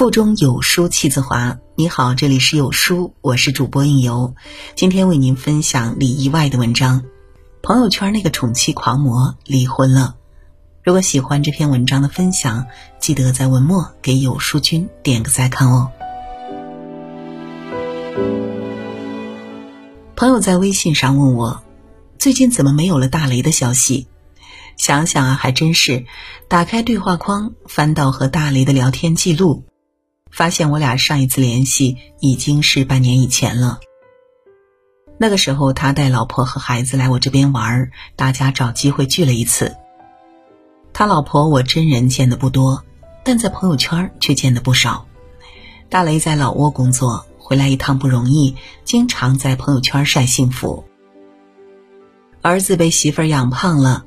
[0.00, 1.58] 腹中有书气自华。
[1.74, 4.34] 你好，这里是有书，我是主播应由。
[4.74, 7.04] 今天为您分享李意外的文章。
[7.60, 10.16] 朋友圈那个宠妻狂魔离婚了。
[10.82, 12.64] 如果喜欢这篇文章的分享，
[12.98, 15.92] 记得在文末给有书君点个再看哦。
[20.16, 21.62] 朋友在微信上问我，
[22.18, 24.06] 最近怎么没有了大雷的消息？
[24.78, 26.06] 想想啊，还真是。
[26.48, 29.64] 打开对话框，翻到和大雷的聊天记录，
[30.30, 33.80] 发现我俩上一次联系已经是半年以前了。
[35.18, 39.76] 那个时候，他带老婆和孩子来我这边玩，大家找机会聚了一次。
[40.92, 42.82] 他老婆我真人见的不多，
[43.22, 45.06] 但在朋友圈却见的不少。
[45.88, 50.84] 大雷在老挝工作，回来一趟不容易，经常在朋友圈晒幸福。
[52.42, 54.04] 儿子被媳妇儿养胖了。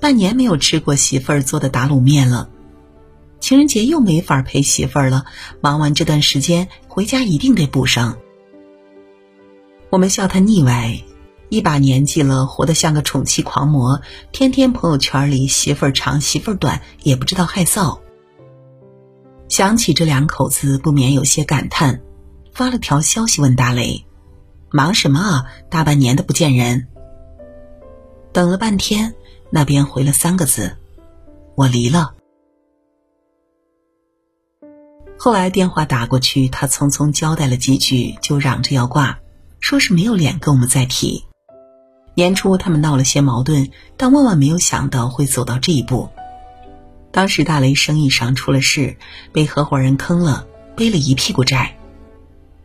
[0.00, 2.48] 半年没有吃过媳妇儿做的打卤面了，
[3.40, 5.24] 情人节又没法陪媳妇儿了。
[5.60, 8.18] 忙完这段时间回家一定得补上。
[9.90, 11.00] 我们笑他腻歪，
[11.48, 14.00] 一把年纪了，活得像个宠妻狂魔，
[14.32, 18.00] 天天朋友圈里媳妇儿长媳妇儿短，也不知道害臊。
[19.48, 22.02] 想起这两口子，不免有些感叹，
[22.52, 24.04] 发了条消息问大雷
[24.70, 25.46] ：“忙什么啊？
[25.70, 26.88] 大半年的不见人。”
[28.32, 29.14] 等了半天。
[29.50, 30.76] 那边回了三个字
[31.56, 32.12] ：“我离了。”
[35.20, 39.18] 后来电话打过去，他匆匆交代了几句，就嚷着要挂，
[39.58, 41.24] 说是没有脸跟我们再提。
[42.14, 46.08] 年初他们闹了些矛盾，但万万没有想到会走到这一步。
[47.10, 48.96] 当时大雷生意上出了事，
[49.32, 50.46] 被合伙人坑了，
[50.76, 51.76] 背了一屁股债。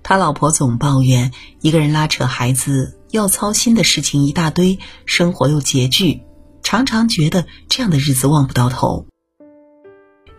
[0.03, 6.21] 他老婆总抱怨一个人拉扯孩子，要操心的事情一大堆，生活又拮据。
[6.61, 9.07] 常常觉得这样的日子望不到头。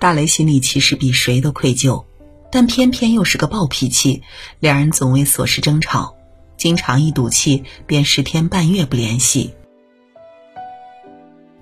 [0.05, 2.05] 大雷心里其实比谁都愧疚，
[2.53, 4.23] 但偏偏又是个暴脾气，
[4.61, 6.15] 两人总为琐事争吵，
[6.59, 9.55] 经常一赌气便十天半月不联系。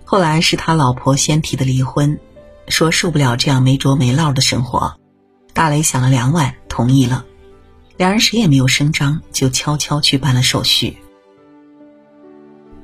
[0.02, 2.18] 后来是他老婆先提的离婚，
[2.66, 4.96] 说受不了这样没着没落的生活。
[5.52, 7.24] 大雷想了两晚，同意了。
[7.96, 10.96] 两人谁也没有声张，就悄悄去办了手续。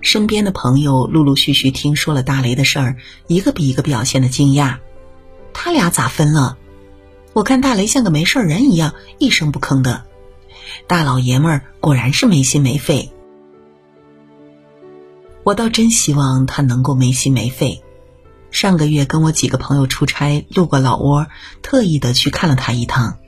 [0.03, 4.79] 身边的朋友陆陆续续听说了大雷的事儿，一个比一个表现的惊讶。
[5.53, 6.57] 他俩咋分了？
[7.33, 10.05] 我看大雷像个没事人一样，一声不吭的。
[10.87, 13.13] 大老爷们儿果然是没心没肺。
[15.45, 17.83] 我倒真希望他能够没心没肺。
[18.51, 21.27] 上个月跟我几个朋友出差，路过老挝，
[21.63, 23.19] 特意的去看了他一趟。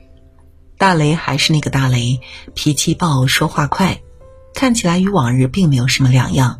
[0.77, 2.19] 大雷还是那个大雷，
[2.53, 4.01] 脾气暴，说话快。
[4.53, 6.59] 看起来与往日并没有什么两样。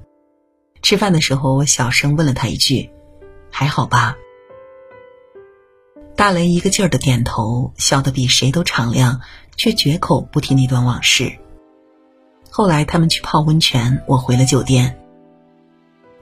[0.81, 2.89] 吃饭的时候，我小声问了他一句
[3.51, 4.15] ：“还好吧？”
[6.21, 9.21] 大雷一个劲儿的点头，笑得比谁都敞亮，
[9.57, 11.39] 却绝口不提那段往事。
[12.51, 14.99] 后来他们去泡温泉，我回了酒店。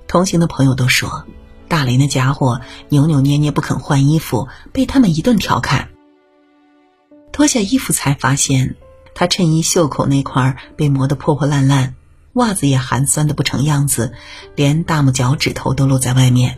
[0.08, 1.26] 同行的朋友都说，
[1.68, 5.90] 大雷那家伙扭扭捏捏不肯换衣服，被他们一顿调侃。
[7.34, 8.78] 脱下衣服才发现。
[9.14, 11.96] 他衬衣袖口那块被磨得破破烂烂，
[12.36, 14.14] 袜子也寒酸的不成样子，
[14.56, 16.58] 连大拇脚趾头都露在外面。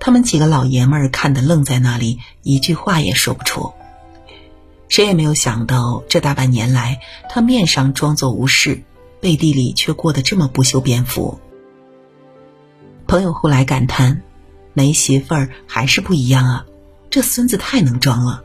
[0.00, 3.72] 他们几个老爷们儿看得愣在那里，一句话也说不出。
[4.88, 8.82] 谁也没有想到，这大半年来，他面上装作无事，
[9.20, 11.38] 背地里却过得这么不修边幅。
[13.06, 14.22] 朋友后来感叹
[14.72, 16.66] ：“没媳妇儿还是不一样啊，
[17.10, 18.42] 这孙子太能装了。”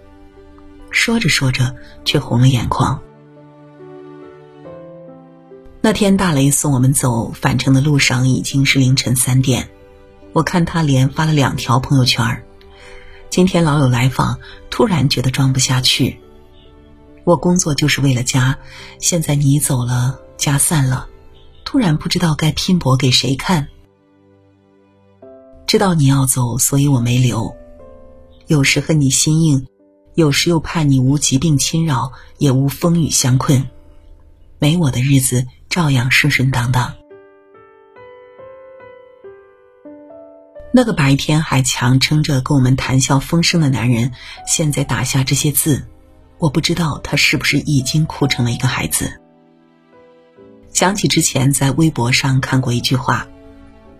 [0.92, 3.02] 说着说着，却红了眼眶。
[5.82, 9.70] 那天大雷送我们走返程的路上已经是凌晨三点，
[10.36, 12.44] 我看他连发了两条朋友圈
[13.30, 14.38] 今天老友来访，
[14.70, 16.20] 突然觉得装不下去。
[17.24, 18.58] 我工作就是为了家，
[19.00, 21.08] 现在你走了，家散了，
[21.64, 23.66] 突然不知道该拼搏给谁看。
[25.66, 27.56] 知道你要走，所以我没留。
[28.48, 29.66] 有时恨你心硬。
[30.16, 33.70] 有时又怕你无疾病侵扰，也无风雨相困，
[34.60, 36.94] 没我的日子照样顺顺当当。
[40.78, 44.12] 那个白天还强撑着跟我们谈笑风生的男人，
[44.46, 45.88] 现在打下这些字，
[46.38, 49.22] 我不知道他是不是已经哭成了一个孩子。
[50.74, 53.26] 想起之前在微博上看过一句话：“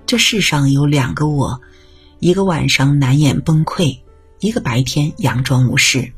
[0.06, 1.62] 这世上有两个我，
[2.20, 4.00] 一个晚上难掩崩溃。”
[4.42, 6.12] 一个白天佯装无事，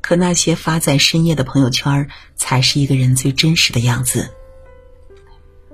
[0.00, 4.32] 可那些发在深夜的朋友圈才是一个人最真实的样子。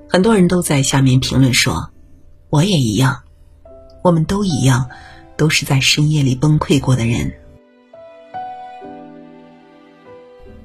[0.09, 1.91] 很多人都在下面评论说
[2.49, 3.21] ：“我也一样，
[4.05, 4.91] 我们都一样
[5.35, 7.33] 都是在深夜里崩溃过的人。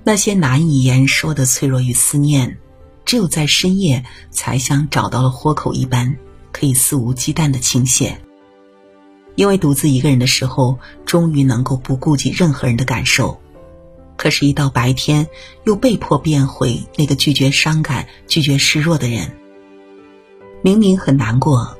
[0.04, 2.58] 那些难以言说的脆弱与思念
[3.06, 6.18] 只有在深夜才像找到了豁口一般
[6.52, 8.12] 可以肆无忌惮的倾泻。
[9.36, 13.40] 因为独自一个人的时候终于能够不顾及任何人的感受。
[14.18, 15.26] 可是一到白天
[15.64, 19.34] 又被迫变回那个拒绝伤感拒绝示弱的人。
[20.60, 21.79] 明明很难过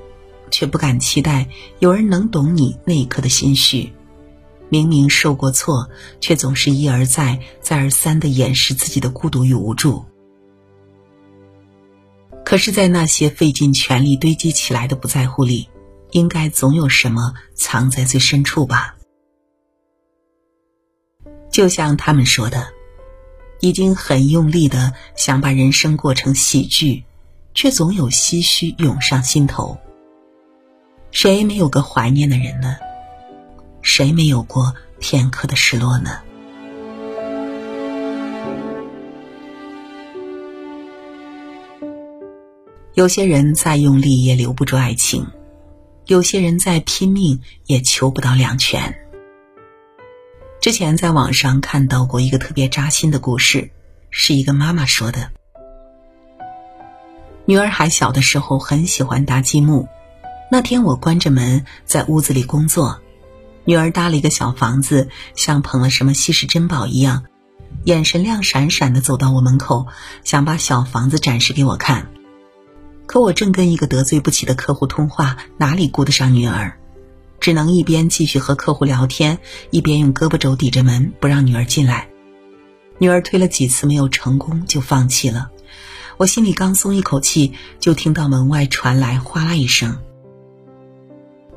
[0.51, 1.49] 却不敢期待
[1.79, 3.93] 有人能懂你那一刻的心绪；
[4.69, 5.89] 明明受过挫，
[6.21, 10.05] 却总是一而再、再而三的掩饰自己的孤独与无助。
[12.45, 15.69] 可是，在那些费尽全力堆积起来的不在乎里，
[16.11, 18.97] 应该总有什么藏在最深处吧。
[21.51, 22.69] 就像他们说的，
[23.61, 27.05] 已经很用力的想把人生过成喜剧，
[27.55, 29.79] 却总有唏嘘涌上心头。
[31.13, 32.77] 谁没有个怀念的人呢？
[33.83, 36.21] 谁没有过片刻的失落呢？
[42.95, 45.27] 有些人再用力也留不住爱情，
[46.07, 48.95] 有些人再拼命也求不到两全。
[50.61, 53.71] 之前在网上看到过一个特别扎心的故事，
[54.11, 55.31] 是一个妈妈说的。
[57.47, 59.89] 女儿还小的时候很喜欢搭积木，
[60.53, 63.01] 那天我关着门在屋子里工作，
[63.65, 67.23] 女儿搭了一个小房子，像捧了什么稀世珍宝一样，
[67.85, 69.87] 眼神亮闪闪的走到我门口，
[70.25, 72.11] 想把小房子展示给我看。
[73.07, 76.77] 可我正跟一个得罪不起的客户通话，哪里顾得上女儿？
[77.39, 79.39] 只能一边继续和客户聊天，
[79.71, 82.09] 一边用胳膊肘抵着门，不让女儿进来。
[82.99, 85.49] 女儿推了几次没有成功，就放弃了。
[86.17, 89.97] 我心里刚松一口气，就听到门外传来哗啦一声，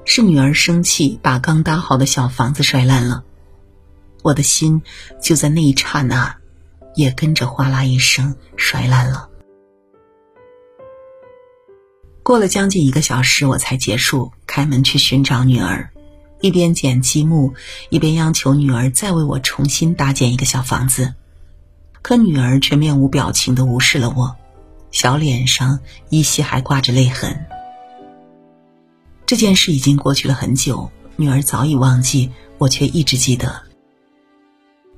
[0.05, 3.23] 是女儿生气把刚搭好的小房子摔烂了。
[4.21, 4.81] 我的心
[5.21, 6.35] 就在那一刹那，
[6.95, 9.29] 也跟着哗啦一声摔烂了。
[12.23, 15.89] 过了将近一个小时，我才结束开门去寻找女儿，
[16.39, 17.53] 一边捡积木，
[17.89, 21.13] 一边央求女儿再为我重新搭建一个小房子。
[22.01, 24.33] 可女儿却面无表情的无视了我，
[24.91, 25.79] 小脸上
[26.09, 27.45] 依稀还挂着泪痕。
[29.25, 33.63] 这件事已经过去了很久，女儿早已忘记，我却一直记得。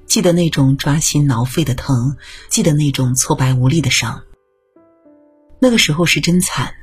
[0.06, 2.16] 记得那种抓心挠肺的疼，
[2.50, 4.24] 记得那种挫败无力的伤。
[5.60, 6.74] 那个时候是真惨。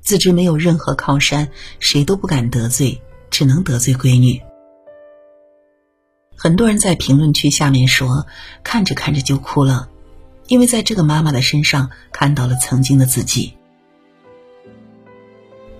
[0.00, 1.48] 自知没有任何靠山，
[1.78, 3.00] 谁都不敢得罪，
[3.30, 4.40] 只能得罪闺女。
[6.36, 8.26] 很多人在评论区下面说，
[8.64, 9.88] 看着看着就哭了，
[10.48, 13.54] 因为在这个妈妈的身上看到了曾经的自己。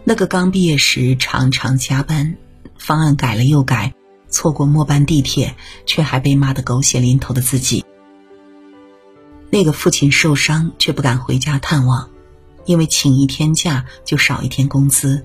[0.05, 2.37] 那个刚毕业时常常加班，
[2.77, 3.95] 方案改了又改，
[4.29, 5.55] 错过末班地铁
[5.87, 7.85] 却还被骂得狗血淋头的自己。
[9.51, 12.09] 那个父亲受伤却不敢回家探望。
[12.65, 15.25] 因为请一天假就少一天工资，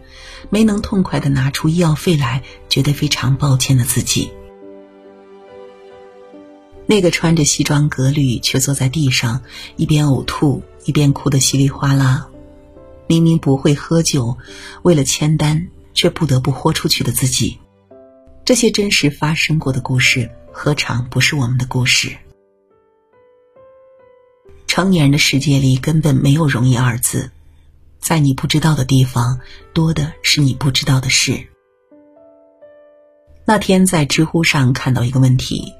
[0.50, 4.31] 没能痛快的拿出医药费来，觉得非常抱歉的自己。
[6.88, 9.39] 那个穿着西装革履却坐在地上，
[9.75, 12.27] 一边呕吐一边哭得稀里哗啦，
[13.07, 14.38] 明明不会喝酒，
[14.83, 17.57] 为了签单却不得不豁出去的自己。
[18.45, 22.16] 这些真实发生过的故事，何尝不是我们的故事？
[24.68, 27.31] 成年人的世界里根本没有容易二字，
[27.99, 29.40] 在你不知道的地方，
[29.73, 31.47] 多的是你不知道的事。
[33.45, 35.73] 那天在知乎上看到一个问题：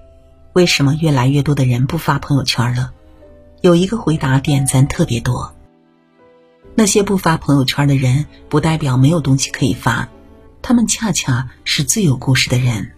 [0.53, 2.93] 为什么越来越多的人不发朋友圈了？
[3.62, 5.53] 有一个回答点赞特别多。
[6.79, 10.07] 那些不发朋友圈的人，不代表没有东西可以发，
[10.62, 12.91] 他们恰恰是最有故事的人。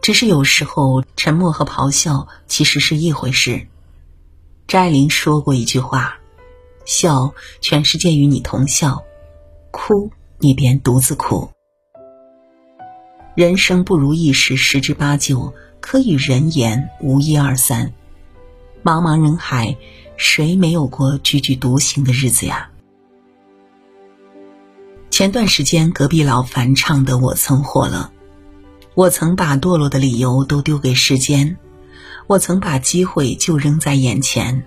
[0.00, 3.66] 只是有时候，沉默和咆哮其实是一回事。
[4.68, 6.20] 张爱玲说过一句话
[6.86, 9.02] ：“笑，全世界与你同笑；
[9.72, 11.50] 哭，你便独自哭。”
[13.34, 17.92] 人生不如意事十之八九，可与人言无一二三。
[18.84, 19.76] 茫茫人海，
[20.22, 22.68] 谁没有过踽踽独行的日子呀？
[25.10, 28.12] 前段时间，隔壁老樊唱的《我曾》火了。
[28.94, 31.56] 我曾把堕落的理由都丢给时间，
[32.26, 34.66] 我曾把机会就扔在眼前，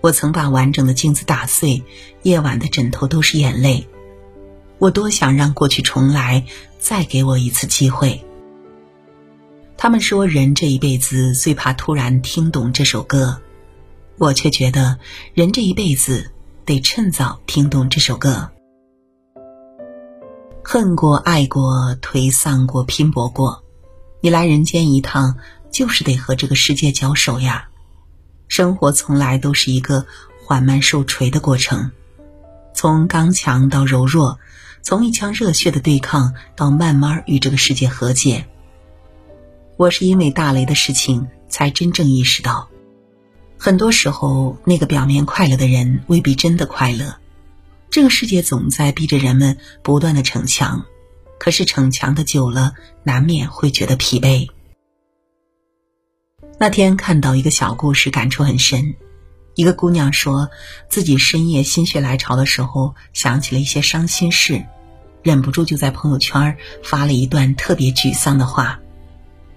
[0.00, 1.82] 我曾把完整的镜子打碎，
[2.22, 3.88] 夜晚的枕头都是眼泪。
[4.78, 6.46] 我多想让过去重来，
[6.78, 8.24] 再给我一次机会。
[9.76, 13.40] 他们说人这一辈子最怕突然听懂这首歌，
[14.18, 14.98] 我却觉得
[15.32, 16.32] 人这一辈子
[16.64, 18.50] 得趁早听懂这首歌。
[20.64, 23.62] 恨过，爱过，颓丧过，拼搏过，
[24.20, 25.36] 你来人间一趟，
[25.70, 27.68] 就是得和这个世界交手呀。
[28.48, 30.04] 生活从来都是一个
[30.44, 31.92] 缓慢受锤的过程，
[32.74, 34.38] 从刚强到柔弱，
[34.82, 38.46] 从一腔热血的对抗到慢慢与这个世界和解。
[39.76, 42.68] 我是因为大雷的事情才真正意识到，
[43.58, 47.16] 很多时候那个表面快乐的人未必真的快乐。
[47.90, 50.84] 这个世界总在逼着人们不断的逞强，
[51.38, 54.48] 可是逞强的久了，难免会觉得疲惫。
[56.60, 58.94] 那天看到一个小故事，感触很深。
[59.54, 60.50] 一个姑娘说
[60.88, 64.64] 自己深夜心血来潮的时候，想起了一些伤心事，
[65.22, 68.78] 忍不住就在朋友圈发了一段特别沮丧的话。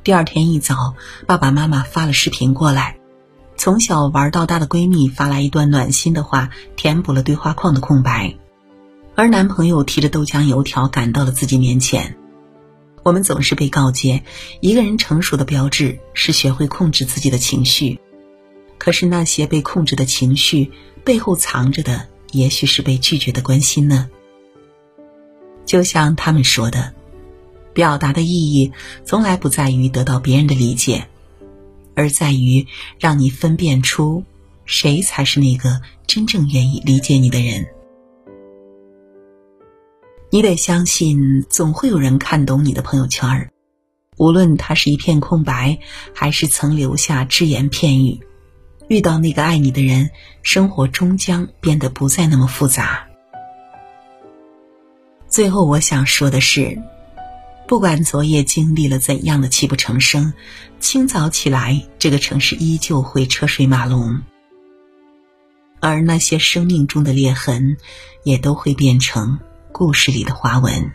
[0.03, 0.95] 第二天一早，
[1.27, 2.97] 爸爸妈妈发了视频过来，
[3.61, 8.35] 从小玩到大的闺蜜发来一段暖心的话，填补了对话框的空白，
[9.13, 12.17] 而男朋友提着豆浆油条赶到了自己面前。
[13.03, 14.23] 我们总是被告诫，
[14.61, 17.99] 一个人成熟的标志是学会控制自己的情绪。
[18.79, 20.71] 可是那些被控制的情绪
[21.03, 24.09] 背后藏着的，也许是被拒绝的关心呢？
[25.67, 26.95] 就像他们说的，
[27.73, 28.71] 表达的意义
[29.05, 31.07] 从来不在于得到别人的理解，
[31.95, 32.65] 而在于
[32.99, 34.23] 让你分辨出
[34.65, 37.67] 谁才是那个真正愿意理解你的人。
[40.29, 43.51] 你得相信，总会有人看懂你的朋友圈儿，
[44.17, 45.77] 无论它是一片空白，
[46.13, 48.19] 还是曾留下只言片语。
[48.87, 50.09] 遇到那个爱你的人，
[50.41, 53.07] 生活终将变得不再那么复杂。
[55.27, 56.77] 最后，我想说的是，
[57.71, 60.33] 不管昨夜经历了怎样的泣不成声，
[60.81, 64.21] 清早起来，这个城市依旧会车水马龙，
[65.79, 67.77] 而那些生命中的裂痕，
[68.25, 69.39] 也都会变成。
[69.71, 70.91] 故事里的花纹，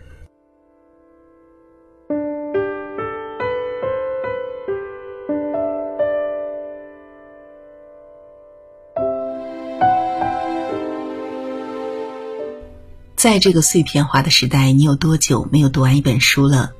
[13.26, 16.70] 在这个碎片化的时代，你有多久没有读完一本书了？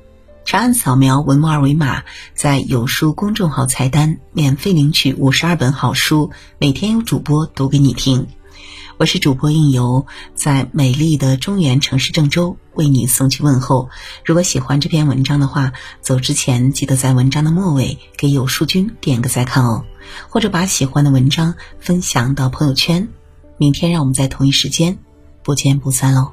[0.45, 8.27] 长按扫描文末二维码，在有书公众号菜单免费领取五十二本好书，每天有主播读给你听。
[8.95, 13.89] 我是主播应由，在美丽的中原城市郑州为你送去问候。
[14.23, 19.83] 如果喜欢这篇文章的话，走之前记得在文章的末尾给有书君点个再看哦，
[20.29, 23.09] 或者把喜欢的文章分享到朋友圈。
[23.57, 24.97] 明天让我们在同一时间
[25.43, 26.31] 不见不散喽。